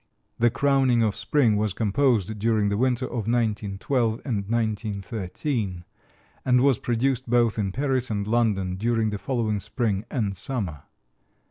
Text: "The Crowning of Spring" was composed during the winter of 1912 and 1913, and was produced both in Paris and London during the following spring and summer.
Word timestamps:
"The 0.39 0.49
Crowning 0.49 1.03
of 1.03 1.15
Spring" 1.15 1.57
was 1.57 1.73
composed 1.73 2.39
during 2.39 2.69
the 2.69 2.77
winter 2.79 3.05
of 3.05 3.27
1912 3.27 4.13
and 4.25 4.37
1913, 4.49 5.83
and 6.43 6.61
was 6.61 6.79
produced 6.79 7.29
both 7.29 7.59
in 7.59 7.71
Paris 7.71 8.09
and 8.09 8.25
London 8.25 8.77
during 8.77 9.11
the 9.11 9.19
following 9.19 9.59
spring 9.59 10.03
and 10.09 10.35
summer. 10.35 10.85